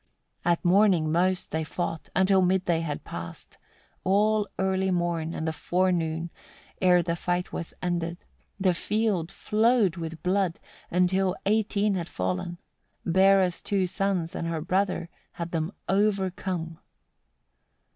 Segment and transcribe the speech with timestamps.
[0.41, 0.49] 50.
[0.53, 3.59] At morning most they fought, until mid day had passed;
[4.03, 6.31] all early morn, and the forenoon,
[6.81, 8.17] ere the fight was ended,
[8.59, 10.59] the field flowed with blood,
[10.89, 12.57] until eighteen had fallen:
[13.05, 16.79] Bera's two sons, and her brother, had them overcome.